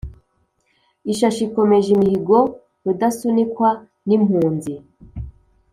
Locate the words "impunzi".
4.17-4.73